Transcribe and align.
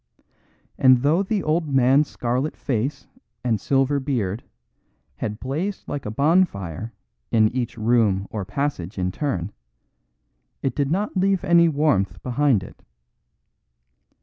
And 0.79 1.03
though 1.03 1.21
the 1.21 1.43
old 1.43 1.67
man's 1.67 2.07
scarlet 2.07 2.57
face 2.57 3.05
and 3.43 3.61
silver 3.61 3.99
beard 3.99 4.43
had 5.17 5.39
blazed 5.39 5.87
like 5.87 6.07
a 6.07 6.09
bonfire 6.09 6.91
in 7.29 7.49
each 7.55 7.77
room 7.77 8.25
or 8.31 8.43
passage 8.43 8.97
in 8.97 9.11
turn, 9.11 9.51
it 10.63 10.73
did 10.75 10.89
not 10.89 11.15
leave 11.15 11.43
any 11.43 11.69
warmth 11.69 12.19
behind 12.23 12.63
it. 12.63 12.81